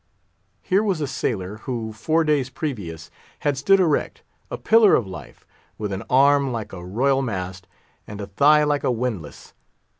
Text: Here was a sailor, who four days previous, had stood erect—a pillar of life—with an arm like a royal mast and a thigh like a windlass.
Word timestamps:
Here 0.63 0.81
was 0.81 0.99
a 0.99 1.05
sailor, 1.05 1.57
who 1.57 1.93
four 1.93 2.23
days 2.23 2.49
previous, 2.49 3.11
had 3.41 3.55
stood 3.55 3.79
erect—a 3.79 4.57
pillar 4.57 4.95
of 4.95 5.05
life—with 5.05 5.91
an 5.91 6.01
arm 6.09 6.51
like 6.51 6.73
a 6.73 6.83
royal 6.83 7.21
mast 7.21 7.67
and 8.07 8.19
a 8.19 8.25
thigh 8.25 8.63
like 8.63 8.83
a 8.83 8.89
windlass. 8.89 9.53